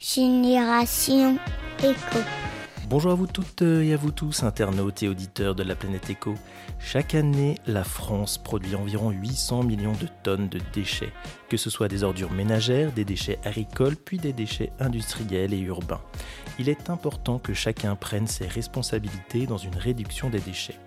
Génération 0.00 1.38
Éco. 1.80 2.18
Bonjour 2.88 3.10
à 3.10 3.14
vous 3.16 3.26
toutes 3.26 3.62
et 3.62 3.92
à 3.92 3.96
vous 3.96 4.12
tous, 4.12 4.44
internautes 4.44 5.02
et 5.02 5.08
auditeurs 5.08 5.56
de 5.56 5.64
la 5.64 5.74
planète 5.74 6.08
Éco. 6.08 6.36
Chaque 6.78 7.16
année, 7.16 7.56
la 7.66 7.82
France 7.82 8.38
produit 8.38 8.76
environ 8.76 9.10
800 9.10 9.64
millions 9.64 9.94
de 10.00 10.06
tonnes 10.22 10.48
de 10.48 10.60
déchets, 10.72 11.12
que 11.48 11.56
ce 11.56 11.68
soit 11.68 11.88
des 11.88 12.04
ordures 12.04 12.30
ménagères, 12.30 12.92
des 12.92 13.04
déchets 13.04 13.40
agricoles, 13.44 13.96
puis 13.96 14.18
des 14.18 14.32
déchets 14.32 14.70
industriels 14.78 15.52
et 15.52 15.60
urbains. 15.60 16.00
Il 16.60 16.68
est 16.68 16.90
important 16.90 17.40
que 17.40 17.52
chacun 17.52 17.96
prenne 17.96 18.28
ses 18.28 18.46
responsabilités 18.46 19.46
dans 19.46 19.58
une 19.58 19.76
réduction 19.76 20.30
des 20.30 20.40
déchets. 20.40 20.78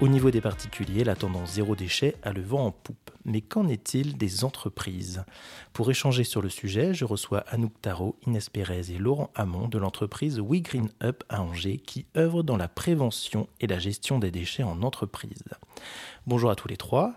Au 0.00 0.06
niveau 0.06 0.30
des 0.30 0.40
particuliers, 0.40 1.02
la 1.02 1.16
tendance 1.16 1.54
zéro 1.54 1.74
déchet 1.74 2.14
a 2.22 2.32
le 2.32 2.40
vent 2.40 2.66
en 2.66 2.70
poupe. 2.70 3.10
Mais 3.24 3.40
qu'en 3.40 3.66
est-il 3.66 4.16
des 4.16 4.44
entreprises? 4.44 5.24
Pour 5.72 5.90
échanger 5.90 6.22
sur 6.22 6.40
le 6.40 6.48
sujet, 6.48 6.94
je 6.94 7.04
reçois 7.04 7.40
Anouk 7.48 7.72
Tarot, 7.82 8.14
Inès 8.24 8.48
Pérez 8.48 8.92
et 8.94 8.98
Laurent 8.98 9.30
Hamon 9.34 9.66
de 9.66 9.76
l'entreprise 9.76 10.38
We 10.38 10.62
Up 11.02 11.24
à 11.28 11.42
Angers 11.42 11.78
qui 11.78 12.06
œuvre 12.16 12.44
dans 12.44 12.56
la 12.56 12.68
prévention 12.68 13.48
et 13.60 13.66
la 13.66 13.80
gestion 13.80 14.20
des 14.20 14.30
déchets 14.30 14.62
en 14.62 14.82
entreprise. 14.82 15.42
Bonjour 16.28 16.50
à 16.50 16.54
tous 16.54 16.68
les 16.68 16.76
trois. 16.76 17.14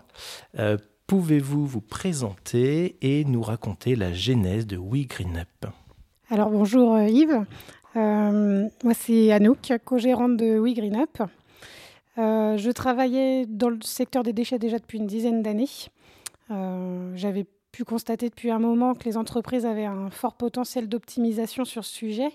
Euh, 0.58 0.76
pouvez-vous 1.06 1.64
vous 1.64 1.82
présenter 1.82 2.96
et 3.00 3.24
nous 3.24 3.42
raconter 3.42 3.94
la 3.94 4.12
genèse 4.12 4.66
de 4.66 4.76
We 4.76 5.06
Alors 6.30 6.50
bonjour 6.50 6.94
euh, 6.94 7.06
Yves. 7.06 7.44
Euh, 7.94 8.68
moi 8.82 8.94
c'est 8.94 9.30
Anouk, 9.30 9.72
co-gérante 9.84 10.36
de 10.36 10.58
We. 10.58 10.74
Euh, 12.18 12.56
je 12.56 12.70
travaillais 12.70 13.46
dans 13.46 13.70
le 13.70 13.78
secteur 13.82 14.22
des 14.22 14.32
déchets 14.32 14.58
déjà 14.58 14.78
depuis 14.78 14.98
une 14.98 15.06
dizaine 15.06 15.42
d'années. 15.42 15.68
Euh, 16.50 17.12
j'avais 17.16 17.46
pu 17.72 17.84
constater 17.84 18.28
depuis 18.28 18.50
un 18.50 18.58
moment 18.58 18.94
que 18.94 19.04
les 19.04 19.16
entreprises 19.16 19.64
avaient 19.64 19.86
un 19.86 20.10
fort 20.10 20.34
potentiel 20.34 20.88
d'optimisation 20.88 21.64
sur 21.64 21.84
ce 21.84 21.94
sujet, 21.94 22.28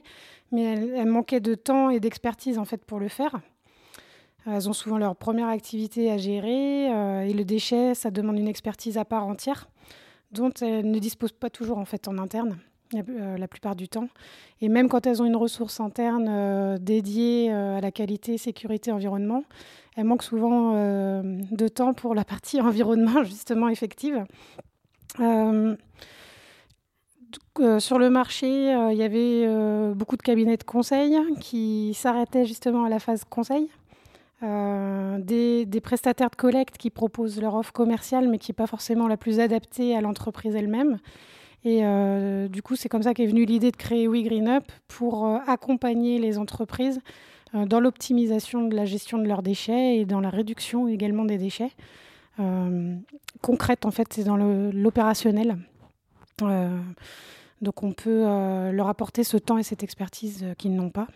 mais 0.51 0.63
elles, 0.63 1.05
manquaient 1.05 1.39
de 1.39 1.53
temps 1.53 1.91
et 1.91 1.99
d'expertise 1.99 2.57
en 2.57 2.65
fait 2.65 2.83
pour 2.83 2.99
le 2.99 3.07
faire. 3.07 3.39
Elles 4.47 4.67
ont 4.67 4.73
souvent 4.73 4.97
leur 4.97 5.15
première 5.15 5.49
activité 5.49 6.09
à 6.09 6.17
gérer 6.17 6.91
euh, 6.91 7.21
et 7.21 7.33
le 7.33 7.43
déchet, 7.43 7.93
ça 7.93 8.09
demande 8.09 8.39
une 8.39 8.47
expertise 8.47 8.97
à 8.97 9.05
part 9.05 9.27
entière 9.27 9.69
dont 10.31 10.51
elles 10.61 10.89
ne 10.89 10.99
disposent 10.99 11.33
pas 11.33 11.49
toujours 11.49 11.77
en 11.77 11.85
fait 11.85 12.07
en 12.07 12.17
interne. 12.17 12.57
Euh, 12.95 13.37
la 13.37 13.49
plupart 13.49 13.75
du 13.75 13.89
temps. 13.89 14.07
Et 14.61 14.69
même 14.69 14.87
quand 14.87 15.05
elles 15.05 15.21
ont 15.21 15.25
une 15.25 15.35
ressource 15.35 15.81
interne 15.81 16.27
euh, 16.29 16.77
dédiée 16.77 17.51
euh, 17.51 17.77
à 17.77 17.81
la 17.81 17.91
qualité, 17.91 18.37
sécurité, 18.37 18.93
environnement, 18.93 19.43
elles 19.97 20.05
manquent 20.05 20.23
souvent 20.23 20.73
de 20.73 21.67
temps 21.67 21.93
pour 21.93 22.15
la 22.15 22.23
partie 22.23 22.61
environnement 22.69 23.23
justement 23.23 23.67
effective. 23.67 24.23
sur 25.17 25.25
le 27.99 28.09
marché, 28.09 28.47
il 28.47 28.97
y 28.97 29.03
avait 29.03 29.93
beaucoup 29.93 30.15
de 30.15 30.21
cabinets 30.21 30.57
de 30.57 30.63
conseil 30.63 31.17
qui 31.41 31.93
s'arrêtaient 31.93 32.45
justement 32.45 32.85
à 32.85 32.89
la 32.89 32.99
phase 32.99 33.23
conseil. 33.25 33.69
des, 34.41 35.65
des, 35.65 35.81
prestataires 35.81 36.29
de 36.29 36.35
collecte 36.35 36.77
qui 36.77 36.91
proposent 36.91 37.41
leur 37.41 37.55
offre 37.55 37.73
commerciale 37.73 38.29
mais 38.29 38.37
qui 38.37 38.51
n'est 38.51 38.55
pas 38.55 38.67
forcément 38.67 39.07
la 39.07 39.17
plus 39.17 39.39
adaptée 39.39 39.97
à 39.97 40.01
l'entreprise 40.01 40.55
elle-même. 40.55 40.99
Et 41.63 41.81
euh, 41.83 42.47
du 42.47 42.61
coup, 42.61 42.75
c'est 42.75 42.89
comme 42.89 43.03
ça 43.03 43.13
qu'est 43.13 43.25
venue 43.25 43.45
l'idée 43.45 43.71
de 43.71 43.77
créer 43.77 44.07
We 44.07 44.23
Green 44.23 44.47
Up 44.47 44.63
pour 44.87 45.25
euh, 45.25 45.39
accompagner 45.47 46.19
les 46.19 46.37
entreprises 46.37 46.99
euh, 47.55 47.65
dans 47.65 47.79
l'optimisation 47.79 48.67
de 48.67 48.75
la 48.75 48.85
gestion 48.85 49.17
de 49.17 49.27
leurs 49.27 49.41
déchets 49.41 49.97
et 49.97 50.05
dans 50.05 50.19
la 50.19 50.29
réduction 50.29 50.87
également 50.87 51.25
des 51.25 51.37
déchets. 51.37 51.71
concrète, 53.41 53.85
en 53.85 53.91
fait, 53.91 54.07
c'est 54.13 54.23
dans 54.23 54.37
l'opérationnel. 54.37 55.57
donc, 56.39 57.83
on 57.83 57.91
peut 57.91 58.23
leur 58.71 58.87
apporter 58.87 59.23
ce 59.23 59.37
temps 59.37 59.57
et 59.57 59.63
cette 59.63 59.81
expertise 59.81 60.45
qu'ils 60.59 60.75
n'ont 60.75 60.91
pas. 60.91 61.07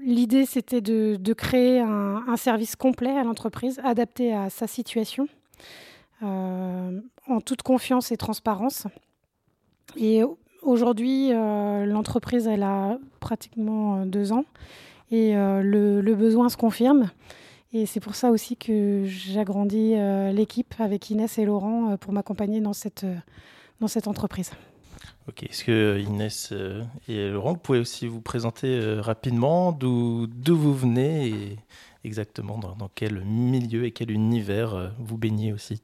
L'idée, 0.00 0.46
c'était 0.46 0.80
de, 0.80 1.32
créer 1.34 1.80
un, 1.80 2.36
service 2.36 2.74
complet 2.74 3.10
à 3.10 3.22
l'entreprise, 3.22 3.80
adapté 3.84 4.32
à 4.32 4.48
sa 4.48 4.66
situation. 4.66 5.28
En 7.28 7.40
toute 7.40 7.62
confiance 7.62 8.12
et 8.12 8.16
transparence. 8.16 8.86
Et 9.96 10.22
aujourd'hui, 10.62 11.32
euh, 11.32 11.84
l'entreprise, 11.86 12.46
elle 12.46 12.62
a 12.62 12.98
pratiquement 13.20 13.96
euh, 13.96 14.04
deux 14.04 14.32
ans 14.32 14.44
et 15.10 15.34
le, 15.34 16.14
besoin 16.14 16.48
se 16.48 16.56
confirme. 16.56 17.10
Et 17.74 17.84
c'est 17.84 18.00
pour 18.00 18.14
ça 18.14 18.30
aussi 18.30 18.56
que 18.56 19.04
j'agrandis 19.04 19.94
l'équipe 20.32 20.74
avec 20.78 21.10
Inès 21.10 21.36
et 21.36 21.44
Laurent 21.44 21.98
pour 21.98 22.14
m'accompagner 22.14 22.62
dans 22.62 22.72
cette, 22.72 23.04
entreprise. 24.06 24.52
Ok, 25.28 25.42
est-ce 25.42 25.64
que 25.64 26.00
Inès 26.00 26.54
et 27.08 27.28
Laurent, 27.28 27.52
vous 27.52 27.58
pouvez 27.58 27.78
aussi 27.78 28.06
vous 28.06 28.22
présenter 28.22 28.80
rapidement 29.00 29.72
d'où 29.72 30.28
vous 30.46 30.74
venez 30.74 31.28
et 31.28 31.58
exactement 32.04 32.56
dans, 32.56 32.88
quel 32.94 33.22
milieu 33.22 33.84
et 33.84 33.90
quel 33.90 34.10
univers 34.10 34.94
vous 34.98 35.18
baignez 35.18 35.52
aussi? 35.52 35.82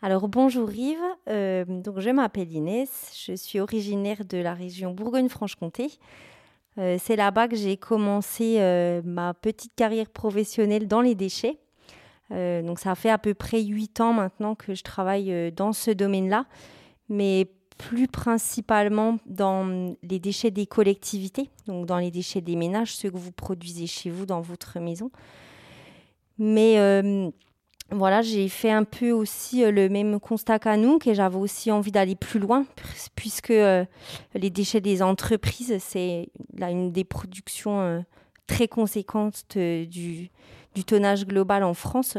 Alors 0.00 0.28
bonjour 0.28 0.70
Yves, 0.70 0.96
euh, 1.28 1.64
donc 1.64 1.98
je 1.98 2.10
m'appelle 2.10 2.52
Inès, 2.52 3.12
je 3.26 3.32
suis 3.34 3.58
originaire 3.58 4.24
de 4.24 4.38
la 4.38 4.54
région 4.54 4.92
Bourgogne-Franche-Comté. 4.92 5.90
Euh, 6.78 6.98
c'est 7.00 7.16
là-bas 7.16 7.48
que 7.48 7.56
j'ai 7.56 7.76
commencé 7.76 8.58
euh, 8.60 9.02
ma 9.04 9.34
petite 9.34 9.74
carrière 9.74 10.08
professionnelle 10.08 10.86
dans 10.86 11.00
les 11.00 11.16
déchets. 11.16 11.58
donc 12.30 12.78
ça 12.78 12.94
fait 12.94 13.10
à 13.10 13.18
peu 13.18 13.34
près 13.34 13.60
huit 13.62 14.00
ans 14.00 14.12
maintenant 14.12 14.54
que 14.54 14.72
je 14.72 14.84
travaille 14.84 15.50
dans 15.50 15.72
ce 15.72 15.90
domaine-là, 15.90 16.44
mais 17.08 17.48
plus 17.76 18.06
principalement 18.06 19.18
dans 19.26 19.96
les 20.04 20.20
déchets 20.20 20.52
des 20.52 20.66
collectivités, 20.66 21.50
donc 21.66 21.86
dans 21.86 21.98
les 21.98 22.12
déchets 22.12 22.40
des 22.40 22.54
ménages, 22.54 22.94
ceux 22.94 23.10
que 23.10 23.16
vous 23.16 23.32
produisez 23.32 23.88
chez 23.88 24.10
vous 24.10 24.26
dans 24.26 24.42
votre 24.42 24.78
maison. 24.78 25.10
Mais 26.38 26.76
voilà, 27.90 28.20
j'ai 28.20 28.50
fait 28.50 28.70
un 28.70 28.84
peu 28.84 29.12
aussi 29.12 29.64
euh, 29.64 29.70
le 29.70 29.88
même 29.88 30.20
constat 30.20 30.58
qu'à 30.58 30.76
nous, 30.76 30.98
que 30.98 31.14
j'avais 31.14 31.38
aussi 31.38 31.70
envie 31.70 31.90
d'aller 31.90 32.16
plus 32.16 32.38
loin, 32.38 32.66
puisque 33.16 33.50
euh, 33.50 33.84
les 34.34 34.50
déchets 34.50 34.82
des 34.82 35.02
entreprises, 35.02 35.76
c'est 35.80 36.28
une 36.60 36.92
des 36.92 37.04
productions 37.04 37.80
euh, 37.80 38.00
très 38.46 38.68
conséquentes 38.68 39.44
du, 39.56 40.30
tonnage 40.86 41.26
global 41.26 41.64
en 41.64 41.74
France. 41.74 42.18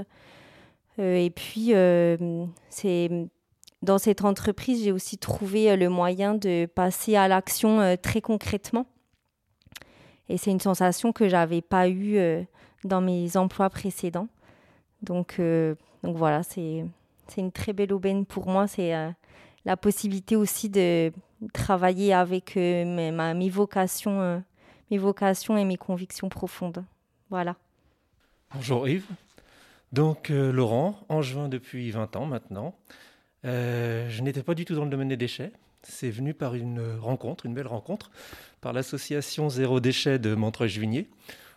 et 0.97 1.31
puis, 1.33 1.71
dans 3.81 3.97
cette 3.97 4.25
entreprise, 4.25 4.83
j'ai 4.83 4.91
aussi 4.91 5.17
trouvé 5.17 5.77
le 5.77 5.87
moyen 5.87 6.35
de 6.35 6.65
passer 6.65 7.15
à 7.15 7.29
l'action 7.29 7.95
très 8.01 8.19
concrètement. 8.19 8.85
Et 10.27 10.37
c'est 10.37 10.51
une 10.51 10.59
sensation 10.59 11.13
que 11.13 11.29
j'avais 11.29 11.61
pas 11.61 11.87
eue 11.87 12.19
dans 12.83 12.99
mes 12.99 13.37
emplois 13.37 13.69
précédents. 13.69 14.27
Donc, 15.01 15.37
euh, 15.39 15.75
donc 16.03 16.17
voilà, 16.17 16.43
c'est 16.43 16.83
une 17.37 17.51
très 17.51 17.73
belle 17.73 17.93
aubaine 17.93 18.25
pour 18.25 18.47
moi. 18.47 18.67
C'est 18.67 18.93
euh, 18.93 19.09
la 19.65 19.77
possibilité 19.77 20.35
aussi 20.35 20.69
de 20.69 21.11
travailler 21.53 22.13
avec 22.13 22.57
euh, 22.57 22.85
mes, 22.85 23.11
mes, 23.33 23.49
vocations, 23.49 24.43
mes 24.91 24.97
vocations 24.97 25.57
et 25.57 25.65
mes 25.65 25.77
convictions 25.77 26.29
profondes. 26.29 26.83
Voilà. 27.29 27.55
Bonjour 28.53 28.87
Yves. 28.87 29.05
Donc 29.91 30.29
Laurent, 30.29 30.99
en 31.09 31.21
juin 31.21 31.49
depuis 31.49 31.89
20 31.89 32.15
ans 32.15 32.25
maintenant. 32.25 32.75
je 33.43 34.21
n'étais 34.21 34.43
pas 34.43 34.53
du 34.53 34.65
tout 34.65 34.75
dans 34.75 34.83
le 34.83 34.89
domaine 34.89 35.07
des 35.07 35.17
déchets. 35.17 35.51
C'est 35.81 36.11
venu 36.11 36.33
par 36.33 36.55
une 36.55 36.97
rencontre, 36.99 37.45
une 37.45 37.53
belle 37.53 37.67
rencontre, 37.67 38.11
par 38.59 38.73
l'association 38.73 39.49
Zéro 39.49 39.79
Déchet 39.79 40.19
de 40.19 40.35
Montreuil-Juigné, 40.35 41.07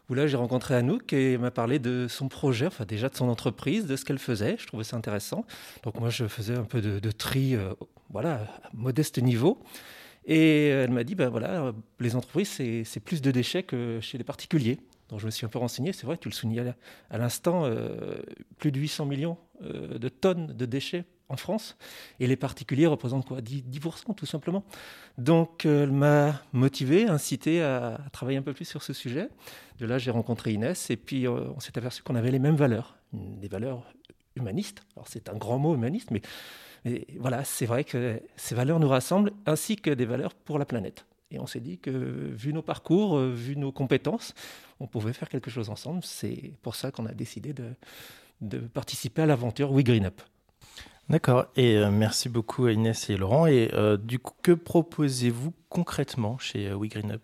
où 0.09 0.15
là 0.15 0.27
j'ai 0.27 0.37
rencontré 0.37 0.75
Anouk 0.75 1.13
et 1.13 1.35
elle 1.35 1.41
m'a 1.41 1.51
parlé 1.51 1.79
de 1.79 2.07
son 2.09 2.29
projet, 2.29 2.67
enfin 2.67 2.85
déjà 2.85 3.09
de 3.09 3.17
son 3.17 3.29
entreprise, 3.29 3.87
de 3.87 3.97
ce 3.97 4.05
qu'elle 4.05 4.19
faisait. 4.19 4.57
Je 4.59 4.67
trouvais 4.67 4.85
ça 4.85 4.97
intéressant. 4.97 5.45
Donc 5.83 5.99
moi 6.01 6.11
je 6.11 6.27
faisais 6.27 6.55
un 6.55 6.65
peu 6.65 6.81
de, 6.81 7.11
tri, 7.11 7.55
euh, 7.55 7.73
voilà, 8.11 8.35
à 8.65 8.71
modeste 8.75 9.19
niveau. 9.19 9.63
Et 10.25 10.69
elle 10.69 10.91
m'a 10.91 11.03
dit, 11.03 11.15
ben 11.17 11.29
voilà, 11.29 11.73
les 11.99 12.15
entreprises, 12.15 12.49
c'est 12.49 13.01
plus 13.01 13.23
de 13.23 13.31
déchets 13.33 13.65
que 13.65 13.99
chez 14.01 14.19
les 14.19 14.25
particuliers. 14.25 14.79
Donc 15.09 15.21
je 15.21 15.27
me 15.27 15.31
suis 15.31 15.45
un 15.45 15.49
peu 15.49 15.59
renseigné, 15.59 15.93
c'est 15.93 16.07
vrai, 16.07 16.17
tu 16.17 16.29
le 16.29 16.35
soulignais 16.35 16.75
à 17.11 17.19
l'instant, 17.19 17.65
euh, 17.67 18.17
plus 18.59 18.73
de 18.73 18.81
800 18.81 19.05
millions 19.05 19.37
euh, 19.63 19.99
de 19.99 20.09
tonnes 20.09 20.55
de 20.57 20.65
déchets 20.65 21.05
en 21.33 21.37
France. 21.37 21.77
Et 22.21 22.27
les 22.27 22.37
particuliers 22.37 22.87
représentent 22.87 23.27
quoi? 23.27 23.41
10%, 23.41 24.15
tout 24.15 24.27
simplement. 24.27 24.65
Donc 25.19 25.65
elle 25.65 25.93
m'a 25.93 26.43
motivé, 26.53 27.09
incité 27.09 27.63
à, 27.63 28.01
travailler 28.13 28.39
un 28.39 28.43
peu 28.43 28.53
plus 28.53 28.65
sur 28.65 28.83
ce 28.83 28.93
sujet. 28.93 29.29
De 29.79 29.87
là, 29.87 29.99
j'ai 29.99 30.11
rencontré 30.11 30.53
Inès 30.53 30.91
et 30.91 30.97
puis 30.97 31.27
on 31.27 31.59
s'est 31.61 31.77
aperçu 31.77 32.03
qu'on 32.03 32.15
avait 32.15 32.31
les 32.31 32.39
mêmes 32.39 32.57
valeurs, 32.57 32.97
des 33.13 33.49
valeurs 33.49 33.85
humanistes. 34.37 34.83
Alors 34.97 35.09
c'est 35.09 35.29
un 35.29 35.37
grand 35.37 35.59
mot 35.59 35.75
humaniste, 35.75 36.11
mais 36.11 36.23
mais 36.85 37.07
voilà, 37.19 37.45
c'est 37.45 37.67
vrai 37.67 37.85
que 37.85 38.21
ces 38.37 38.55
valeurs 38.55 38.81
nous 38.81 38.89
rassemblent, 38.89 39.33
ainsi 39.47 39.77
que 39.77 39.91
des 39.91 40.05
valeurs 40.05 40.35
pour 40.35 40.59
la 40.59 40.65
planète. 40.65 41.07
Et 41.31 41.39
on 41.39 41.47
s'est 41.47 41.61
dit 41.61 41.79
que, 41.79 41.91
vu 41.91 42.53
nos 42.53 42.63
parcours, 42.63 43.17
euh, 43.17 43.33
vu 43.33 43.57
nos 43.57 43.73
compétences, 43.73 44.35
on 44.81 44.87
pouvait 44.87 45.13
faire 45.13 45.29
quelque 45.29 45.51
chose 45.51 45.71
ensemble. 45.71 46.01
C'est 46.03 46.53
pour 46.61 46.75
ça 46.75 46.91
qu'on 46.91 47.07
a 47.07 47.13
décidé 47.15 47.55
de, 47.55 47.71
de 48.43 48.59
participer 48.59 49.23
à 49.23 49.27
l'aventure 49.27 49.73
We 49.73 49.85
Green 49.85 50.05
Up. 50.05 50.21
D'accord, 51.13 51.45
et 51.57 51.77
euh, 51.77 51.91
merci 51.91 52.31
beaucoup 52.31 52.65
à 52.65 52.73
Inès 52.73 53.11
et 53.11 53.19
Laurent. 53.19 53.45
Et 53.45 53.69
euh, 53.75 53.99
du 53.99 54.19
coup, 54.19 54.33
que 54.41 54.53
proposez-vous 54.53 55.53
concrètement 55.69 56.39
chez 56.39 56.69
euh, 56.69 56.75
WeGreenUp 56.75 57.21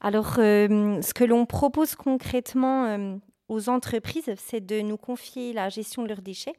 Alors, 0.00 0.34
ce 0.34 1.14
que 1.14 1.24
l'on 1.24 1.46
propose 1.46 1.94
concrètement 1.94 3.18
aux 3.48 3.70
entreprises, 3.70 4.30
c'est 4.36 4.60
de 4.60 4.82
nous 4.82 4.98
confier 4.98 5.54
la 5.54 5.70
gestion 5.70 6.02
de 6.02 6.08
leurs 6.08 6.20
déchets 6.20 6.52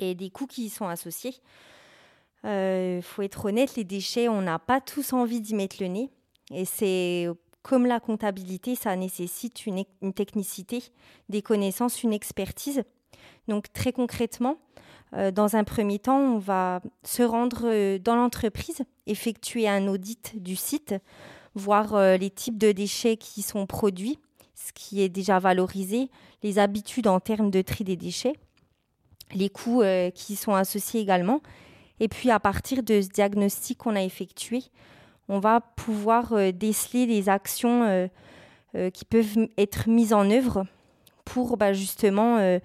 et 0.00 0.16
des 0.16 0.30
coûts 0.30 0.48
qui 0.48 0.64
y 0.64 0.70
sont 0.70 0.88
associés. 0.88 1.36
Il 2.42 3.02
faut 3.04 3.22
être 3.22 3.44
honnête, 3.44 3.76
les 3.76 3.84
déchets, 3.84 4.28
on 4.28 4.42
n'a 4.42 4.58
pas 4.58 4.80
tous 4.80 5.12
envie 5.12 5.40
d'y 5.40 5.54
mettre 5.54 5.76
le 5.78 5.86
nez. 5.86 6.10
Et 6.52 6.64
c'est 6.64 7.28
comme 7.62 7.86
la 7.86 8.00
comptabilité, 8.00 8.74
ça 8.74 8.96
nécessite 8.96 9.66
une, 9.66 9.84
technicité, 10.14 10.82
des 11.28 11.42
connaissances, 11.42 12.02
une 12.02 12.12
expertise. 12.12 12.82
Donc 13.48 13.72
très 13.72 13.92
concrètement, 13.92 14.58
euh, 15.14 15.30
dans 15.30 15.56
un 15.56 15.64
premier 15.64 15.98
temps, 15.98 16.18
on 16.18 16.38
va 16.38 16.80
se 17.02 17.22
rendre 17.22 17.62
euh, 17.64 17.98
dans 17.98 18.14
l'entreprise, 18.14 18.82
effectuer 19.06 19.68
un 19.68 19.88
audit 19.88 20.40
du 20.40 20.54
site, 20.56 20.94
voir 21.54 21.94
euh, 21.94 22.16
les 22.16 22.30
types 22.30 22.58
de 22.58 22.70
déchets 22.70 23.16
qui 23.16 23.42
sont 23.42 23.66
produits, 23.66 24.18
ce 24.54 24.72
qui 24.72 25.02
est 25.02 25.08
déjà 25.08 25.38
valorisé, 25.38 26.10
les 26.42 26.58
habitudes 26.58 27.08
en 27.08 27.18
termes 27.18 27.50
de 27.50 27.62
tri 27.62 27.82
des 27.82 27.96
déchets, 27.96 28.34
les 29.34 29.48
coûts 29.48 29.82
qui 30.14 30.34
sont 30.34 30.54
associés 30.54 31.00
également. 31.00 31.40
Et 32.00 32.08
puis 32.08 32.30
à 32.30 32.40
partir 32.40 32.82
de 32.82 33.00
ce 33.00 33.08
diagnostic 33.08 33.78
qu'on 33.78 33.94
a 33.94 34.02
effectué, 34.02 34.62
on 35.28 35.38
va 35.38 35.60
pouvoir 35.60 36.34
déceler 36.52 37.06
les 37.06 37.28
actions 37.28 38.10
qui 38.92 39.04
peuvent 39.04 39.48
être 39.56 39.88
mises 39.88 40.12
en 40.12 40.28
œuvre 40.30 40.66
pour 41.24 41.56
bah, 41.56 41.72
justement 41.72 42.58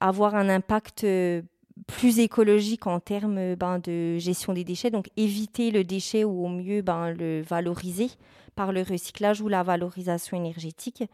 avoir 0.00 0.34
un 0.34 0.48
impact 0.48 1.04
euh, 1.04 1.42
plus 1.86 2.18
écologique 2.18 2.86
en 2.86 3.00
termes 3.00 3.38
euh, 3.38 3.56
ben, 3.56 3.78
de 3.78 4.18
gestion 4.18 4.52
des 4.52 4.64
déchets, 4.64 4.90
donc 4.90 5.08
éviter 5.16 5.70
le 5.70 5.84
déchet 5.84 6.24
ou 6.24 6.44
au 6.44 6.48
mieux 6.48 6.82
ben, 6.82 7.10
le 7.10 7.42
valoriser 7.42 8.10
par 8.54 8.72
le 8.72 8.82
recyclage 8.82 9.40
ou 9.40 9.48
la 9.48 9.62
valorisation 9.62 10.36
énergétique. 10.36 11.04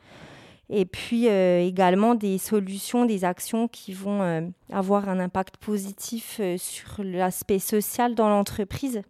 Et 0.73 0.85
puis 0.85 1.27
également 1.27 2.15
des 2.15 2.39
solutions, 2.39 3.05
des 3.05 3.25
actions 3.25 3.67
qui 3.67 3.93
vont 3.93 4.53
avoir 4.71 5.09
un 5.09 5.19
impact 5.19 5.57
positif 5.57 6.41
sur 6.59 7.03
l'aspect 7.03 7.59
social 7.59 8.15
dans 8.15 8.29
l'entreprise. 8.29 9.03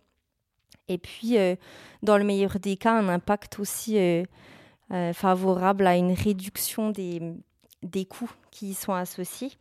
Et 0.88 0.96
puis, 0.96 1.36
dans 2.02 2.16
le 2.16 2.24
meilleur 2.24 2.58
des 2.60 2.78
cas, 2.78 2.94
un 2.94 3.10
impact 3.10 3.58
aussi 3.58 3.98
favorable 5.12 5.86
à 5.86 5.96
une 5.96 6.12
réduction 6.12 6.88
des, 6.88 7.20
des 7.82 8.04
coûts 8.04 8.30
qui 8.50 8.70
y 8.70 8.74
sont 8.74 8.92
associés. 8.92 9.52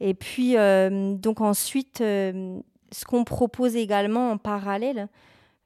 Et 0.00 0.14
puis, 0.14 0.56
euh, 0.56 1.14
donc 1.14 1.40
ensuite, 1.40 2.00
euh, 2.00 2.58
ce 2.90 3.04
qu'on 3.04 3.22
propose 3.22 3.76
également 3.76 4.32
en 4.32 4.36
parallèle, 4.36 5.08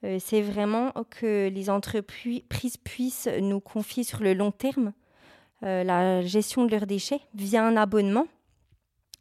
euh, 0.04 0.18
c'est 0.20 0.42
vraiment 0.42 0.92
que 1.08 1.48
les 1.48 1.70
entreprises 1.70 2.76
puissent 2.76 3.30
nous 3.40 3.60
confier 3.60 4.04
sur 4.04 4.22
le 4.22 4.34
long 4.34 4.52
terme 4.52 4.92
la 5.62 6.20
gestion 6.20 6.66
de 6.66 6.70
leurs 6.70 6.86
déchets 6.86 7.22
via 7.34 7.66
un 7.66 7.78
abonnement. 7.78 8.26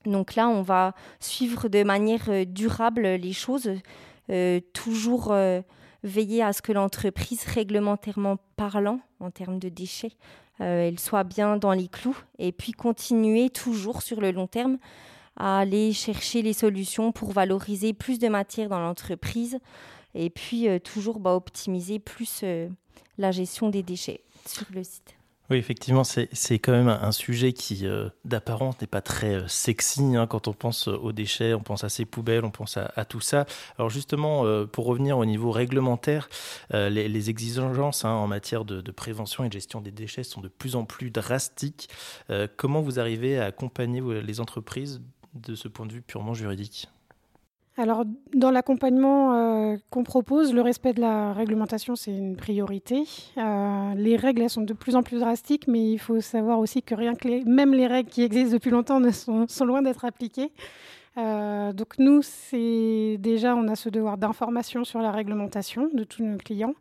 Donc 0.06 0.36
là, 0.36 0.50
on 0.50 0.62
va 0.62 0.94
suivre 1.22 1.70
de 1.70 1.82
manière 1.82 2.46
durable 2.46 3.04
les 3.04 3.32
choses, 3.32 3.72
toujours 4.74 5.34
veiller 6.04 6.44
à 6.44 6.52
ce 6.52 6.62
que 6.62 6.74
l'entreprise, 6.74 7.46
réglementairement 7.46 8.38
parlant, 8.58 9.00
en 9.22 9.32
termes 9.32 9.60
de 9.60 9.70
déchets, 9.70 10.12
euh, 10.62 10.88
elle 10.88 11.00
soit 11.00 11.24
bien 11.24 11.58
dans 11.58 11.74
les 11.74 11.88
clous 11.88 12.18
et 12.40 12.52
puis 12.52 12.72
continuer 12.72 13.50
toujours 13.50 14.02
sur 14.02 14.22
le 14.22 14.32
long 14.32 14.48
terme 14.48 14.78
à 15.38 15.60
aller 15.60 15.92
chercher 15.92 16.42
les 16.42 16.54
solutions 16.54 17.12
pour 17.12 17.32
valoriser 17.32 17.94
plus 17.94 18.20
de 18.20 18.30
matière 18.30 18.70
dans 18.70 18.80
l'entreprise 18.80 19.60
et 20.14 20.30
puis 20.30 20.68
euh, 20.68 20.80
toujours 20.80 21.20
bah, 21.20 21.36
optimiser 21.36 22.00
plus 22.00 22.42
euh, 22.44 22.70
la 23.18 23.32
gestion 23.32 23.70
des 23.70 23.84
déchets 23.84 24.22
sur 24.46 24.66
le 24.74 24.84
site. 24.84 25.15
Oui, 25.52 25.58
effectivement, 25.58 26.04
c'est 26.04 26.58
quand 26.58 26.72
même 26.72 26.88
un 26.88 27.12
sujet 27.12 27.54
qui, 27.54 27.86
euh, 27.86 28.10
d'apparence, 28.24 28.82
n'est 28.82 28.88
pas 28.88 29.02
très 29.02 29.36
euh, 29.36 29.48
sexy. 29.48 30.16
Hein, 30.16 30.26
quand 30.26 30.48
on 30.48 30.54
pense 30.54 30.88
aux 30.88 31.12
déchets, 31.12 31.54
on 31.54 31.62
pense 31.62 31.84
à 31.84 31.90
ces 31.90 32.06
poubelles, 32.06 32.44
on 32.46 32.50
pense 32.50 32.78
à, 32.78 33.06
tout 33.06 33.22
ça. 33.22 33.46
Alors 33.78 33.92
justement, 33.92 34.46
euh, 34.46 34.66
pour 34.66 34.86
revenir 34.86 35.20
au 35.20 35.26
niveau 35.26 35.52
réglementaire, 35.52 36.30
les, 36.72 37.30
exigences 37.30 38.06
hein, 38.06 38.10
en 38.10 38.28
matière 38.28 38.66
de, 38.66 38.92
prévention 38.92 39.44
et 39.44 39.50
de 39.50 39.54
gestion 39.54 39.82
des 39.82 39.92
déchets 39.92 40.24
sont 40.24 40.42
de 40.42 40.48
plus 40.48 40.76
en 40.76 40.86
plus 40.86 41.12
drastiques. 41.12 41.90
comment 42.58 42.82
vous 42.82 43.00
arrivez 43.00 43.40
à 43.40 43.46
accompagner 43.46 44.02
les 44.22 44.40
entreprises 44.40 45.02
de 45.34 45.56
ce 45.56 45.68
point 45.68 45.86
de 45.86 45.94
vue 45.94 46.02
purement 46.02 46.34
juridique? 46.34 46.88
Alors, 47.78 48.06
dans 48.34 48.52
l'accompagnement 48.52 49.34
euh, 49.34 49.78
qu'on 49.90 50.04
propose, 50.04 50.54
le 50.54 50.62
respect 50.62 50.94
de 50.94 51.02
la 51.02 51.34
réglementation, 51.34 51.98
c'est 51.98 52.16
une 52.16 52.38
priorité. 52.38 53.04
Euh, 53.38 53.94
les 53.96 54.16
règles, 54.16 54.44
elles 54.44 54.50
sont 54.50 54.62
de 54.62 54.74
plus 54.74 54.96
en 54.96 55.04
plus 55.04 55.20
drastiques, 55.20 55.68
mais 55.68 55.92
il 55.92 55.98
faut 55.98 56.22
savoir 56.22 56.60
aussi 56.60 56.82
que 56.82 56.96
rien 56.96 57.16
que 57.16 57.28
les, 57.28 57.44
même 57.44 57.74
les 57.74 57.88
règles 57.88 58.10
qui 58.10 58.24
existent 58.24 58.54
depuis 58.54 58.72
longtemps 58.72 59.02
ne 59.02 59.12
sont, 59.12 59.46
loin 59.66 59.82
d'être 59.82 60.06
appliquées. 60.06 60.54
Euh, 61.18 61.74
donc 61.74 62.00
nous, 62.00 62.22
c'est 62.22 63.18
déjà, 63.20 63.58
on 63.58 63.68
a 63.68 63.76
ce 63.76 63.90
devoir 63.90 64.18
d'information 64.18 64.86
sur 64.86 65.02
la 65.02 65.12
réglementation 65.12 65.90
de 65.94 66.06
tous 66.06 66.24
nos 66.24 66.38
clients 66.38 66.76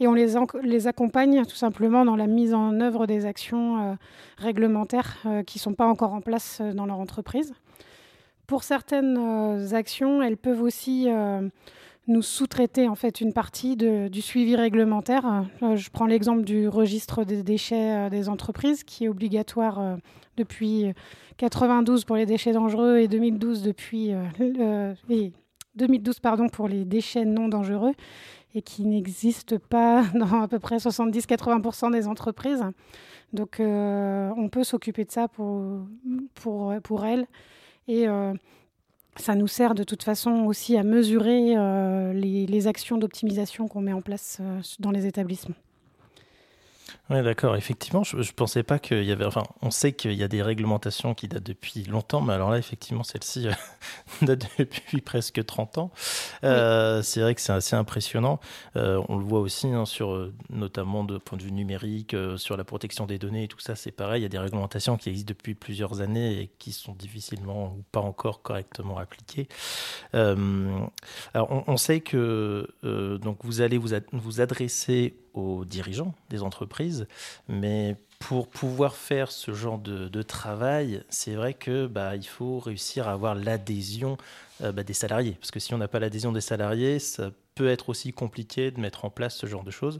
et 0.00 0.08
on 0.08 0.14
les 0.14 0.88
accompagne 0.88 1.44
tout 1.44 1.54
simplement 1.54 2.04
dans 2.04 2.16
la 2.16 2.26
mise 2.26 2.54
en 2.54 2.80
œuvre 2.80 3.06
des 3.06 3.26
actions 3.26 3.96
réglementaires 4.36 5.18
qui 5.46 5.58
ne 5.58 5.60
sont 5.60 5.74
pas 5.74 5.86
encore 5.86 6.12
en 6.12 6.20
place 6.20 6.60
dans 6.74 6.86
leur 6.86 6.98
entreprise. 6.98 7.52
Pour 8.46 8.64
certaines 8.64 9.16
euh, 9.18 9.72
actions, 9.72 10.22
elles 10.22 10.36
peuvent 10.36 10.62
aussi 10.62 11.06
euh, 11.08 11.48
nous 12.08 12.22
sous-traiter 12.22 12.88
en 12.88 12.94
fait 12.94 13.20
une 13.20 13.32
partie 13.32 13.76
du 13.76 14.20
suivi 14.20 14.56
réglementaire. 14.56 15.44
Euh, 15.62 15.76
je 15.76 15.90
prends 15.90 16.06
l'exemple 16.06 16.42
du 16.42 16.68
registre 16.68 17.24
des 17.24 17.42
déchets 17.42 18.10
des 18.10 18.28
entreprises 18.28 18.82
qui 18.82 19.04
est 19.04 19.08
obligatoire 19.08 19.98
depuis 20.36 20.92
92 21.36 22.04
pour 22.04 22.16
les 22.16 22.26
déchets 22.26 22.52
dangereux 22.52 22.98
et 22.98 23.08
2012 23.08 23.62
depuis 23.62 24.12
2012 25.76 26.18
pardon 26.18 26.48
pour 26.48 26.66
les 26.66 26.84
déchets 26.84 27.24
non 27.24 27.48
dangereux 27.48 27.92
et 28.54 28.62
qui 28.62 28.84
n'existe 28.84 29.56
pas 29.58 30.02
dans 30.14 30.42
à 30.42 30.48
peu 30.48 30.58
près 30.58 30.78
70-80% 30.78 31.92
des 31.92 32.08
entreprises. 32.08 32.64
Donc 33.32 33.60
on 33.60 34.48
peut 34.50 34.64
s'occuper 34.64 35.04
de 35.04 35.12
ça 35.12 35.28
pour, 35.28 35.86
pour, 36.34 36.74
pour 36.82 37.06
elles 37.06 37.26
et 37.92 38.08
euh, 38.08 38.32
ça 39.16 39.34
nous 39.34 39.46
sert 39.46 39.74
de 39.74 39.84
toute 39.84 40.02
façon 40.02 40.44
aussi 40.46 40.78
à 40.78 40.82
mesurer 40.82 41.54
euh, 41.56 42.12
les, 42.14 42.66
actions 42.66 42.96
d'optimisation 42.96 43.68
qu'on 43.68 43.82
met 43.82 43.92
en 43.92 44.00
place 44.00 44.38
euh, 44.40 44.60
dans 44.78 44.90
les 44.90 45.06
établissements. 45.06 45.56
Oui, 47.12 47.22
d'accord. 47.22 47.56
Effectivement, 47.56 48.04
je 48.04 48.16
ne 48.16 48.22
pensais 48.22 48.62
pas 48.62 48.78
qu'il 48.78 49.04
y 49.04 49.12
avait. 49.12 49.26
Enfin, 49.26 49.42
on 49.60 49.70
sait 49.70 49.92
qu'il 49.92 50.14
y 50.14 50.22
a 50.22 50.28
des 50.28 50.40
réglementations 50.40 51.12
qui 51.12 51.28
datent 51.28 51.42
depuis 51.42 51.82
longtemps, 51.84 52.22
mais 52.22 52.32
alors 52.32 52.50
là, 52.50 52.56
effectivement, 52.56 53.02
celle-ci 53.02 53.48
euh, 53.48 53.52
date 54.22 54.48
depuis 54.58 55.02
presque 55.02 55.44
30 55.44 55.76
ans. 55.76 55.90
Euh, 56.42 57.02
C'est 57.02 57.20
vrai 57.20 57.34
que 57.34 57.42
c'est 57.42 57.52
assez 57.52 57.76
impressionnant. 57.76 58.40
Euh, 58.76 59.02
on 59.10 59.18
le 59.18 59.24
voit 59.24 59.40
aussi, 59.40 59.66
hein, 59.66 59.84
sur, 59.84 60.32
notamment 60.48 61.04
de 61.04 61.18
point 61.18 61.36
de 61.36 61.42
vue 61.42 61.52
numérique, 61.52 62.16
sur 62.36 62.56
la 62.56 62.64
protection 62.64 63.04
des 63.04 63.18
données 63.18 63.44
et 63.44 63.48
tout 63.48 63.60
ça, 63.60 63.74
c'est 63.76 63.92
pareil. 63.92 64.20
Il 64.20 64.22
y 64.22 64.26
a 64.26 64.30
des 64.30 64.38
réglementations 64.38 64.96
qui 64.96 65.10
existent 65.10 65.28
depuis 65.28 65.54
plusieurs 65.54 66.00
années 66.00 66.40
et 66.40 66.50
qui 66.58 66.72
sont 66.72 66.94
difficilement 66.94 67.74
ou 67.76 67.84
pas 67.92 68.00
encore 68.00 68.40
correctement 68.40 68.96
appliquées. 68.96 69.48
alors, 70.14 70.48
on, 71.34 71.64
on, 71.66 71.76
sait 71.76 72.00
que 72.00 72.66
donc 73.20 73.38
vous 73.42 73.60
allez 73.60 73.76
vous, 73.76 73.92
ad 73.92 74.04
vous 74.12 74.40
adresser 74.40 75.14
aux 75.34 75.64
dirigeants 75.64 76.14
des 76.30 76.42
entreprises, 76.42 77.06
mais 77.48 77.96
pour 78.18 78.48
pouvoir 78.48 78.94
faire 78.94 79.32
ce 79.32 79.52
genre 79.52 79.78
de, 79.78 80.22
travail, 80.22 81.02
c'est 81.08 81.34
vrai 81.34 81.54
que 81.54 81.86
bah, 81.86 82.14
il 82.16 82.26
faut 82.26 82.58
réussir 82.60 83.08
à 83.08 83.12
avoir 83.12 83.34
l'adhésion 83.34 84.16
euh, 84.62 84.70
bah, 84.72 84.84
des 84.84 84.92
salariés, 84.92 85.36
parce 85.40 85.50
que 85.50 85.58
si 85.58 85.74
on 85.74 85.78
n'a 85.78 85.88
pas 85.88 85.98
l'adhésion 85.98 86.32
des 86.32 86.40
salariés, 86.40 86.98
ça 86.98 87.30
peut 87.54 87.68
être 87.68 87.88
aussi 87.88 88.12
compliqué 88.12 88.70
de 88.70 88.80
mettre 88.80 89.04
en 89.04 89.10
place 89.10 89.36
ce 89.36 89.46
genre 89.46 89.64
de 89.64 89.70
choses. 89.70 89.98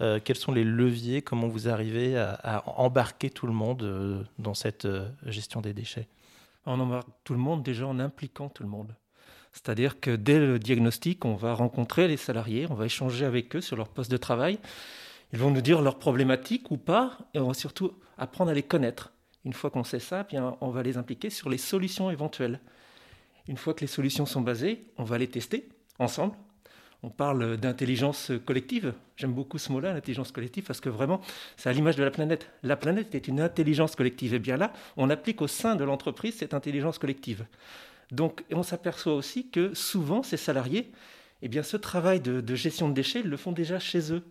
Euh, 0.00 0.20
quels 0.22 0.36
sont 0.36 0.52
les 0.52 0.64
leviers? 0.64 1.22
Comment 1.22 1.48
vous 1.48 1.68
arrivez 1.68 2.16
à, 2.16 2.62
embarquer 2.66 3.30
tout 3.30 3.46
le 3.46 3.52
monde 3.52 3.82
euh, 3.82 4.22
dans 4.38 4.54
cette 4.54 4.86
gestion 5.24 5.60
des 5.60 5.72
déchets? 5.72 6.08
On 6.66 6.78
embarque 6.78 7.08
tout 7.24 7.32
le 7.32 7.40
monde 7.40 7.62
déjà 7.62 7.86
en 7.86 7.98
impliquant 7.98 8.48
tout 8.48 8.62
le 8.62 8.68
monde. 8.68 8.94
C'est-à-dire 9.52 10.00
que 10.00 10.10
dès 10.10 10.38
le 10.38 10.58
diagnostic, 10.58 11.24
on 11.24 11.34
va 11.34 11.54
rencontrer 11.54 12.08
les 12.08 12.16
salariés, 12.16 12.66
on 12.70 12.74
va 12.74 12.86
échanger 12.86 13.24
avec 13.24 13.54
eux 13.54 13.60
sur 13.60 13.76
leur 13.76 13.88
poste 13.88 14.10
de 14.10 14.16
travail. 14.16 14.58
Ils 15.32 15.38
vont 15.38 15.50
nous 15.50 15.60
dire 15.60 15.82
leurs 15.82 15.98
problématiques 15.98 16.70
ou 16.70 16.76
pas, 16.76 17.18
et 17.34 17.38
on 17.38 17.48
va 17.48 17.54
surtout 17.54 17.92
apprendre 18.18 18.50
à 18.50 18.54
les 18.54 18.62
connaître. 18.62 19.12
Une 19.44 19.52
fois 19.52 19.70
qu'on 19.70 19.84
sait 19.84 19.98
ça, 19.98 20.22
bien, 20.24 20.56
on 20.60 20.70
va 20.70 20.82
les 20.82 20.96
impliquer 20.96 21.30
sur 21.30 21.50
les 21.50 21.58
solutions 21.58 22.10
éventuelles. 22.10 22.60
Une 23.48 23.56
fois 23.56 23.74
que 23.74 23.80
les 23.80 23.86
solutions 23.88 24.26
sont 24.26 24.40
basées, 24.40 24.84
on 24.96 25.04
va 25.04 25.18
les 25.18 25.28
tester 25.28 25.68
ensemble. 25.98 26.34
on 27.04 27.10
parle 27.10 27.56
d'intelligence 27.56 28.30
collective. 28.46 28.94
J'aime 29.16 29.32
beaucoup 29.32 29.58
ce 29.58 29.72
mot-là, 29.72 29.92
l'intelligence 29.92 30.30
collective, 30.30 30.64
parce 30.64 30.80
que 30.80 30.88
vraiment, 30.88 31.20
c'est 31.56 31.68
à 31.68 31.72
l'image 31.72 31.96
de 31.96 32.04
la 32.04 32.12
planète. 32.12 32.48
La 32.62 32.76
planète 32.76 33.14
est 33.16 33.26
une 33.26 33.40
intelligence 33.40 33.96
collective. 33.96 34.34
Et 34.34 34.38
bien 34.38 34.56
là, 34.56 34.72
on 34.96 35.10
applique 35.10 35.42
au 35.42 35.48
sein 35.48 35.74
de 35.74 35.82
l'entreprise 35.82 36.36
cette 36.36 36.54
intelligence 36.54 36.98
collective. 36.98 37.44
Donc, 38.12 38.44
on 38.52 38.62
s'aperçoit 38.62 39.14
aussi 39.14 39.48
que 39.48 39.74
souvent, 39.74 40.22
ces 40.22 40.36
salariés, 40.36 40.92
eh 41.40 41.48
bien, 41.48 41.62
ce 41.62 41.76
travail 41.76 42.20
de, 42.20 42.54
gestion 42.54 42.88
de 42.88 42.94
déchets, 42.94 43.20
ils 43.20 43.28
le 43.28 43.36
font 43.36 43.52
déjà 43.52 43.78
chez 43.78 44.12
eux. 44.12 44.22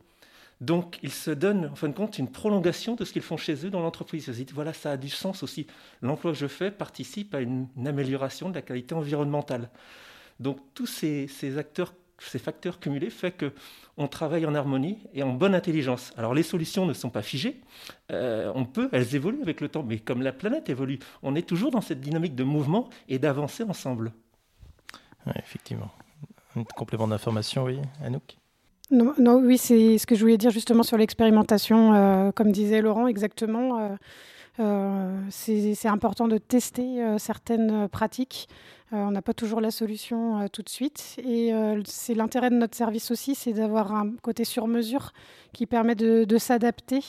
Donc, 0.62 1.00
ils 1.02 1.12
se 1.12 1.32
donnent, 1.32 1.66
en 1.66 1.76
fin 1.76 1.90
de 1.90 1.94
compte, 1.94 2.20
une 2.20 2.32
prolongation 2.32 2.96
de 2.96 3.04
ce 3.04 3.12
qu'ils 3.12 3.24
font 3.24 3.38
chez 3.38 3.66
eux 3.66 3.72
dans 3.72 3.82
l'entreprise. 3.82 4.26
Ils 4.28 4.34
se 4.34 4.40
disent, 4.44 4.54
voilà, 4.54 4.74
ça 4.74 4.92
a 4.92 4.98
du 4.98 5.10
sens 5.10 5.42
aussi. 5.42 5.66
L'emploi 6.04 6.32
que 6.32 6.38
je 6.38 6.48
fais 6.48 6.70
participe 6.70 7.34
à 7.34 7.42
une, 7.42 7.68
amélioration 7.86 8.50
de 8.50 8.56
la 8.56 8.62
qualité 8.62 8.94
environnementale. 8.94 9.72
Donc, 10.40 10.60
tous 10.76 10.86
ces, 10.88 11.28
ces 11.28 11.58
acteurs 11.58 11.94
ces 12.28 12.40
facteurs 12.40 12.80
cumulés 12.80 13.10
fait 13.10 13.32
que 13.32 13.52
on 13.98 14.08
travaille 14.08 14.46
en 14.46 14.56
harmonie 14.56 14.98
et 15.14 15.24
en 15.24 15.34
bonne 15.34 15.56
intelligence. 15.56 16.14
Alors 16.18 16.34
les 16.34 16.44
solutions 16.44 16.86
ne 16.86 16.94
sont 16.94 17.10
pas 17.10 17.22
figées, 17.22 17.62
euh, 18.12 18.52
on 18.56 18.66
peut, 18.66 18.90
elles 18.92 19.16
évoluent 19.16 19.42
avec 19.42 19.62
le 19.62 19.70
temps, 19.70 19.84
mais 19.84 20.00
comme 20.00 20.22
la 20.22 20.32
planète 20.32 20.70
évolue, 20.70 21.00
on 21.24 21.36
est 21.36 21.48
toujours 21.48 21.72
dans 21.72 21.82
cette 21.82 22.02
dynamique 22.02 22.36
de 22.36 22.44
mouvement 22.44 22.90
et 23.10 23.20
d'avancer 23.20 23.64
ensemble. 23.64 24.12
effectivement. 25.36 25.92
Un 26.56 26.64
complément 26.64 27.08
d'information, 27.08 27.64
oui, 27.64 27.80
Anouk? 28.04 28.38
Non, 28.92 29.14
non, 29.18 29.36
oui, 29.38 29.58
c'est 29.58 29.98
ce 29.98 30.06
que 30.06 30.16
je 30.16 30.22
voulais 30.22 30.38
dire 30.38 30.52
justement 30.52 30.84
sur 30.84 30.98
l'expérimentation, 30.98 31.94
euh, 31.94 32.32
comme 32.32 32.52
disait 32.52 32.82
Laurent, 32.82 33.08
exactement. 33.08 33.98
Euh, 34.60 35.22
c'est 35.30 35.88
important 35.88 36.28
de 36.28 36.38
tester 36.38 37.02
certaines 37.18 37.88
pratiques 37.88 38.50
on 38.92 39.12
n'a 39.12 39.22
pas 39.22 39.34
toujours 39.34 39.62
la 39.62 39.72
solution 39.72 40.40
euh, 40.40 40.48
tout 40.48 40.62
de 40.62 40.70
suite. 40.70 41.20
Et 41.24 41.54
euh, 41.54 41.82
c'est 41.86 42.14
l'intérêt 42.14 42.50
de 42.50 42.56
notre 42.56 42.76
service 42.76 43.12
aussi, 43.12 43.36
c'est 43.36 43.54
d'avoir 43.54 43.94
un 43.94 44.12
côté 44.22 44.44
sur 44.44 44.68
mesure 44.68 45.14
qui 45.54 45.66
permet 45.66 45.96
de, 45.96 46.38
s'adapter. 46.38 47.02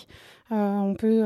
on 0.50 0.94
peut, 0.98 1.22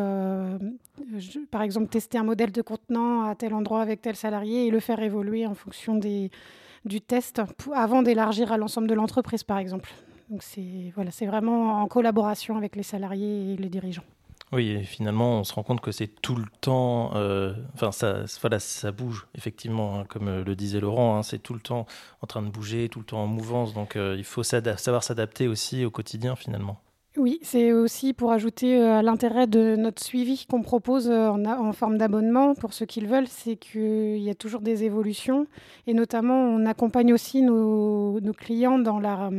par 1.51 1.63
exemple, 1.63 1.89
tester 1.89 2.19
un 2.19 2.25
modèle 2.25 2.53
de 2.53 2.63
contenant 2.63 3.23
à 3.23 3.35
tel 3.35 3.55
endroit 3.55 3.83
avec 3.83 4.03
tel 4.03 4.17
salarié 4.17 4.67
et 4.67 4.71
le 4.71 4.81
faire 4.81 5.01
évoluer 5.01 5.47
en 5.47 5.55
fonction 5.55 5.95
du 5.97 7.01
test 7.01 7.41
avant 7.75 8.03
d'élargir 8.03 8.53
à 8.53 8.59
l'ensemble 8.59 8.87
de 8.87 8.95
l'entreprise, 8.95 9.45
par 9.45 9.59
exemple. 9.59 9.91
Donc 10.29 10.43
c'est 10.43 10.93
voilà, 10.95 11.11
c'est 11.11 11.27
vraiment 11.27 11.83
en 11.83 11.87
collaboration 11.87 12.57
avec 12.57 12.77
les 12.77 12.83
salariés 12.83 13.53
et 13.53 13.57
les 13.57 13.69
dirigeants. 13.69 14.05
Oui, 14.53 14.85
finalement, 14.85 15.41
on 15.41 15.45
se 15.45 15.53
rend 15.53 15.65
compte 15.65 15.81
que 15.81 15.91
c'est 15.91 16.07
tout 16.07 16.37
le 16.37 16.47
temps. 16.61 17.11
Euh, 17.17 17.53
enfin, 17.75 17.91
ça, 17.91 18.25
voilà, 18.41 18.61
ça 18.61 18.93
bouge, 18.93 19.27
effectivement, 19.35 19.99
hein, 19.99 20.05
comme 20.09 20.29
euh, 20.29 20.45
le 20.45 20.55
disait 20.55 20.79
Laurent. 20.79 21.19
Hein, 21.19 21.23
c'est 21.25 21.41
tout 21.41 21.53
le 21.53 21.61
temps 21.61 21.87
en 22.23 22.27
train 22.29 22.43
de 22.43 22.49
bouger, 22.49 22.89
tout 22.89 23.01
le 23.01 23.05
temps 23.05 23.25
en 23.25 23.27
mouvance. 23.27 23.75
Donc, 23.75 23.97
euh, 23.97 24.15
il 24.17 24.25
faut 24.25 24.45
savoir 24.45 25.03
s'adapter 25.03 25.49
aussi 25.49 25.85
au 25.85 25.91
quotidien, 25.91 26.37
finalement. 26.37 26.79
Oui, 27.17 27.41
c'est 27.43 27.73
aussi 27.73 28.13
pour 28.13 28.31
ajouter 28.31 28.79
à 28.79 29.03
l'intérêt 29.03 29.47
de 29.47 29.75
notre 29.75 30.05
suivi 30.05 30.47
qu'on 30.49 30.63
propose 30.63 31.11
en, 31.11 31.73
forme 31.73 31.97
d'abonnement 31.97 32.55
pour 32.55 32.75
ceux 32.75 32.85
qui 32.85 33.01
le 33.01 33.09
veulent, 33.09 33.27
c'est 33.27 33.57
qu'il 33.57 34.19
y 34.19 34.29
a 34.29 34.35
toujours 34.35 34.61
des 34.61 34.85
évolutions 34.85 35.47
et 35.87 35.95
notamment 35.95 36.39
on 36.39 36.67
accompagne 36.67 37.15
aussi 37.15 37.41
nos 37.41 38.21
clients 38.37 38.79
dans 38.79 38.99
la 38.99 39.31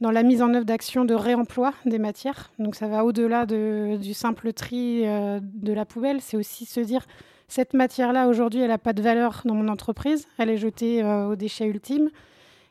dans 0.00 0.10
la 0.10 0.22
mise 0.22 0.42
en 0.42 0.52
œuvre 0.54 0.64
d'actions 0.64 1.04
de 1.04 1.14
réemploi 1.14 1.72
des 1.86 1.98
matières. 1.98 2.50
Donc 2.58 2.74
ça 2.74 2.88
va 2.88 3.04
au-delà 3.04 3.46
du 3.46 4.14
simple 4.14 4.52
tri 4.52 5.02
euh, 5.04 5.40
de 5.42 5.72
la 5.72 5.84
poubelle. 5.84 6.20
C'est 6.20 6.36
aussi 6.36 6.66
se 6.66 6.80
dire, 6.80 7.06
cette 7.48 7.74
matière-là, 7.74 8.28
aujourd'hui, 8.28 8.60
elle 8.60 8.68
n'a 8.68 8.78
pas 8.78 8.92
de 8.92 9.02
valeur 9.02 9.42
dans 9.44 9.54
mon 9.54 9.68
entreprise. 9.68 10.26
Elle 10.38 10.50
est 10.50 10.56
jetée 10.56 11.02
euh, 11.02 11.28
au 11.28 11.36
déchet 11.36 11.66
ultime. 11.66 12.10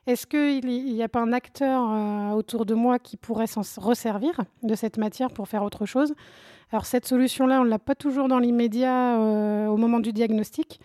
Est-ce 0.05 0.27
qu'il 0.27 0.65
n'y 0.65 1.01
a 1.01 1.07
pas 1.07 1.21
un 1.21 1.31
acteur 1.31 1.89
euh, 1.89 2.31
autour 2.31 2.65
de 2.65 2.73
moi 2.73 2.99
qui 2.99 3.15
pourrait 3.15 3.47
s'en 3.47 3.61
resservir 3.77 4.41
de 4.61 4.75
cette 4.75 4.97
matière 4.97 5.31
pour 5.31 5.47
faire 5.47 5.63
autre 5.63 5.85
chose? 5.85 6.13
Alors 6.71 6.85
cette 6.85 7.05
solution-là, 7.05 7.61
on 7.61 7.63
ne 7.63 7.69
l'a 7.69 7.79
pas 7.79 7.95
toujours 7.95 8.27
dans 8.27 8.39
l'immédiat 8.39 9.17
au 9.69 9.77
moment 9.77 9.99
du 9.99 10.11
diagnostic. 10.11 10.79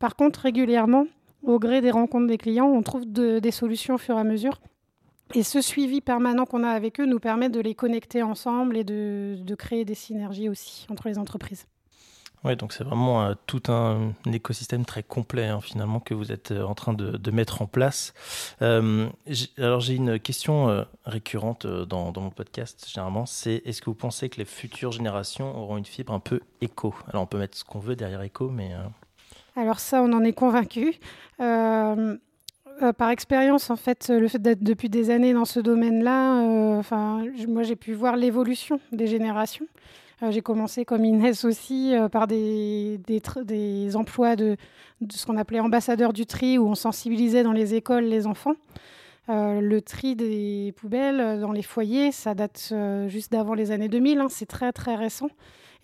Par 0.00 0.16
contre, 0.16 0.40
régulièrement, 0.40 1.06
au 1.44 1.60
gré 1.60 1.80
des 1.80 1.92
rencontres 1.92 2.26
des 2.26 2.38
clients, 2.38 2.66
on 2.66 2.82
trouve 2.82 3.06
des 3.06 3.50
solutions 3.52 3.94
au 3.94 3.98
fur 3.98 4.16
et 4.16 4.20
à 4.20 4.24
mesure 4.24 4.60
et 5.34 5.42
ce 5.42 5.60
suivi 5.60 6.00
permanent 6.00 6.46
qu'on 6.46 6.64
a 6.64 6.70
avec 6.70 7.00
eux 7.00 7.06
nous 7.06 7.20
permet 7.20 7.48
de 7.48 7.60
les 7.60 7.74
connecter 7.74 8.22
ensemble 8.22 8.76
et 8.76 8.84
de, 8.84 9.54
créer 9.56 9.84
des 9.84 9.94
synergies 9.94 10.48
aussi 10.48 10.86
entre 10.90 11.08
les 11.08 11.18
entreprises. 11.18 11.66
Oui, 12.44 12.54
donc 12.54 12.72
c'est 12.72 12.84
vraiment 12.84 13.24
euh, 13.24 13.34
tout 13.46 13.62
un, 13.66 14.12
écosystème 14.32 14.84
très 14.84 15.02
complet 15.02 15.48
hein, 15.48 15.60
finalement 15.60 15.98
que 15.98 16.14
vous 16.14 16.30
êtes 16.30 16.52
euh, 16.52 16.62
en 16.62 16.74
train 16.76 16.92
de, 16.92 17.30
mettre 17.32 17.62
en 17.62 17.66
place. 17.66 18.14
Euh, 18.62 19.08
alors 19.58 19.80
j'ai 19.80 19.96
une 19.96 20.20
question 20.20 20.86
récurrente 21.04 21.66
dans, 21.66 22.12
mon 22.14 22.30
podcast 22.30 22.88
généralement, 22.88 23.26
c'est 23.26 23.60
est-ce 23.64 23.82
que 23.82 23.86
vous 23.86 23.94
pensez 23.94 24.28
que 24.28 24.36
les 24.36 24.44
futures 24.44 24.92
générations 24.92 25.58
auront 25.58 25.78
une 25.78 25.84
fibre 25.84 26.12
un 26.12 26.20
peu 26.20 26.40
éco? 26.60 26.94
Alors 27.08 27.24
on 27.24 27.26
peut 27.26 27.38
mettre 27.38 27.58
ce 27.58 27.64
qu'on 27.64 27.80
veut 27.80 27.96
derrière 27.96 28.22
éco, 28.22 28.50
mais... 28.50 28.70
Alors 29.58 29.80
ça, 29.80 30.02
on 30.02 30.12
en 30.12 30.22
est 30.22 30.32
convaincu. 30.32 31.00
Euh, 31.40 32.16
par 32.96 33.10
expérience, 33.10 33.70
en 33.70 33.76
fait, 33.76 34.08
le 34.08 34.28
fait 34.28 34.40
d'être 34.40 34.62
depuis 34.62 34.88
des 34.88 35.10
années 35.10 35.32
dans 35.32 35.44
ce 35.44 35.60
domaine-là, 35.60 36.42
euh, 36.42 36.78
enfin, 36.78 37.24
moi, 37.48 37.62
j'ai 37.62 37.76
pu 37.76 37.92
voir 37.92 38.16
l'évolution 38.16 38.80
des 38.92 39.06
générations. 39.06 39.66
Euh, 40.22 40.30
j'ai 40.30 40.40
commencé 40.40 40.84
comme 40.84 41.04
Inès 41.04 41.44
aussi 41.44 41.92
par 42.12 42.26
des, 42.26 42.98
emplois 43.94 44.36
de, 44.36 44.56
ce 45.10 45.26
qu'on 45.26 45.36
appelait 45.36 45.60
ambassadeurs 45.60 46.12
du 46.12 46.26
tri, 46.26 46.58
où 46.58 46.68
on 46.68 46.74
sensibilisait 46.74 47.42
dans 47.42 47.52
les 47.52 47.74
écoles 47.74 48.04
les 48.04 48.26
enfants. 48.26 48.54
le 49.28 49.80
tri 49.80 50.16
des 50.16 50.72
poubelles 50.76 51.40
dans 51.40 51.52
les 51.52 51.62
foyers, 51.62 52.12
ça 52.12 52.34
date 52.34 52.72
juste 53.06 53.32
d'avant 53.32 53.54
les 53.54 53.70
années 53.70 53.88
2000, 53.88 54.20
hein, 54.20 54.26
c'est 54.28 54.46
très 54.46 54.72
très 54.72 54.94
récent. 54.94 55.28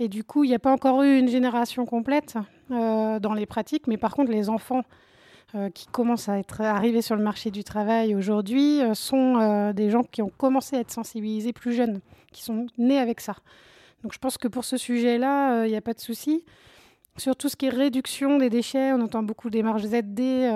Et 0.01 0.09
du 0.09 0.25
coup, 0.25 0.43
il 0.45 0.49
n'y 0.49 0.55
a 0.57 0.59
pas 0.59 0.73
encore 0.73 1.03
eu 1.03 1.19
une 1.19 1.29
génération 1.29 1.87
complète 1.87 2.35
dans 2.71 3.35
les 3.35 3.47
pratiques, 3.47 3.87
mais 3.87 3.97
par 3.97 4.15
contre, 4.15 4.31
les 4.33 4.49
enfants 4.49 4.83
euh, 4.83 4.83
qui 5.73 5.87
commencent 5.87 6.29
à 6.29 6.39
être 6.39 6.61
arrivés 6.61 7.03
sur 7.03 7.17
le 7.17 7.23
marché 7.23 7.51
du 7.51 7.65
travail 7.65 8.15
aujourd'hui 8.15 8.81
euh, 8.83 8.95
sont 8.95 9.37
euh, 9.37 9.73
des 9.73 9.91
gens 9.91 10.03
qui 10.03 10.23
ont 10.23 10.33
commencé 10.37 10.77
à 10.77 10.81
être 10.81 10.91
sensibilisés 10.91 11.53
plus 11.53 11.73
jeunes, 11.73 12.01
qui 12.33 12.43
sont 12.43 12.67
nés 12.79 12.99
avec 12.99 13.21
ça. 13.21 13.37
Donc 14.03 14.13
je 14.13 14.19
pense 14.19 14.37
que 14.37 14.49
pour 14.49 14.65
ce 14.65 14.77
sujet-là, 14.77 15.65
il 15.65 15.71
n'y 15.71 15.77
a 15.77 15.81
pas 15.81 15.95
de 15.95 16.01
souci. 16.01 16.45
Sur 17.17 17.37
tout 17.37 17.49
ce 17.49 17.57
qui 17.57 17.67
est 17.67 17.71
réduction 17.71 18.39
des 18.39 18.51
déchets, 18.51 18.93
on 18.93 19.01
entend 19.01 19.23
beaucoup 19.23 19.49
des 19.49 19.63
marges 19.63 19.85
ZD, 19.85 20.51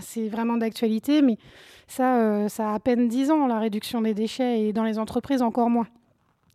c'est 0.00 0.28
vraiment 0.28 0.56
d'actualité, 0.56 1.22
mais 1.22 1.38
ça, 1.86 2.48
ça 2.48 2.72
a 2.72 2.74
à 2.74 2.80
peine 2.80 3.08
10 3.08 3.30
ans, 3.30 3.46
la 3.46 3.58
réduction 3.58 4.02
des 4.02 4.12
déchets, 4.12 4.62
et 4.62 4.72
dans 4.72 4.84
les 4.84 4.98
entreprises 4.98 5.40
encore 5.40 5.70
moins. 5.70 5.86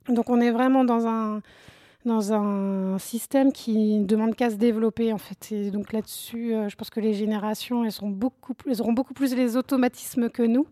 Donc 0.09 0.29
on 0.29 0.39
est 0.39 0.51
vraiment 0.51 0.83
dans 0.83 1.07
un, 1.07 1.41
dans 2.05 2.33
un 2.33 2.97
système 2.99 3.51
qui 3.51 3.99
demande 3.99 4.35
qu'à 4.35 4.49
se 4.51 4.55
développer 4.55 5.11
en 5.11 5.17
fait. 5.17 5.51
Et 5.51 5.71
donc 5.71 5.91
là-dessus, 5.91 6.53
euh, 6.53 6.69
je 6.69 6.75
pense 6.75 6.89
que 6.89 6.99
les 6.99 7.13
générations, 7.13 7.83
elles, 7.83 7.91
sont 7.91 8.09
beaucoup 8.09 8.53
elles 8.67 8.81
auront 8.81 8.93
beaucoup 8.93 9.13
plus 9.13 9.35
les 9.35 9.57
automatismes 9.57 10.29
que 10.29 10.43
nous. 10.43 10.67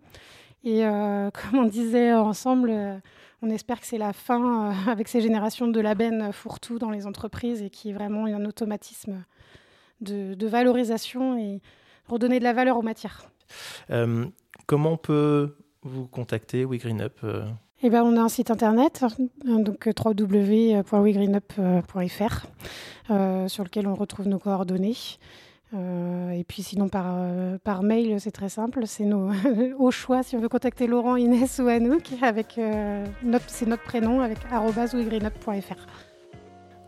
Et 0.64 0.86
euh, 0.86 1.32
comme 1.52 1.60
on 1.60 1.66
disait 1.66 2.14
ensemble, 2.14 2.70
euh, 2.70 2.98
on 3.42 3.50
espère 3.50 3.82
que 3.82 3.88
c'est 3.88 3.98
la 3.98 4.14
fin 4.14 4.74
avec 4.88 5.08
ces 5.08 5.22
générations 5.22 5.68
de 5.68 5.80
la 5.80 5.96
benne 5.96 6.32
fourre-tout 6.32 6.78
dans 6.78 6.92
les 6.92 7.08
entreprises 7.08 7.62
et 7.64 7.70
qui 7.70 7.90
est 7.90 7.94
vraiment 7.94 8.26
un 8.26 8.46
automatisme 8.46 9.26
de, 10.02 10.36
de, 10.36 10.48
valorisation 10.48 11.38
et 11.38 11.62
redonner 12.08 12.40
de 12.40 12.44
la 12.44 12.54
valeur 12.54 12.78
aux 12.78 12.82
matières. 12.82 13.26
comment 14.66 14.92
on 14.94 14.98
peut 14.98 15.58
vous 15.82 16.08
contacter, 16.08 16.64
WeGreenUp 16.64 17.20
eh 17.86 17.90
ben, 17.90 18.02
on 18.04 18.16
a 18.16 18.22
un 18.22 18.30
site 18.30 18.50
internet, 18.50 19.04
donc 19.44 19.90
www.wegreenup.fr, 20.06 22.46
euh, 23.12 23.50
sur 23.50 23.66
lequel 23.66 23.88
on 23.88 23.94
retrouve 23.94 24.30
nos 24.30 24.40
coordonnées. 24.40 24.96
Euh, 25.74 26.30
et 26.30 26.46
puis 26.46 26.64
sinon 26.64 26.88
par, 26.88 27.08
euh, 27.10 27.58
par 27.62 27.84
mail, 27.84 28.22
c'est 28.22 28.32
très 28.32 28.48
simple. 28.48 28.84
C'est 28.86 29.06
au 29.78 29.92
choix 29.92 30.24
si 30.24 30.38
on 30.38 30.40
veut 30.40 30.48
contacter 30.48 30.88
Laurent, 30.88 31.18
Inès 31.18 31.60
ou 31.60 31.68
Anouk, 31.68 32.14
avec 32.22 32.58
notre, 33.22 33.50
c'est 33.50 33.66
notre 33.66 33.84
prénom 33.84 34.22
avec 34.22 34.38
wegreenup.fr. 34.50 35.86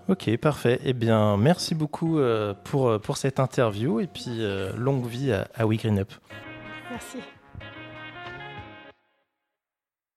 Ok, 0.07 0.37
parfait. 0.37 0.79
Eh 0.85 0.93
bien, 0.93 1.35
merci 1.35 1.75
beaucoup 1.75 2.19
pour, 2.63 3.01
pour 3.01 3.17
cette 3.17 3.41
interview 3.41 3.99
et 3.99 4.07
puis 4.07 4.39
longue 4.77 5.07
vie 5.07 5.33
à, 5.33 5.49
à 5.55 5.65
WeGreenUp. 5.65 6.13
Merci. 6.89 7.17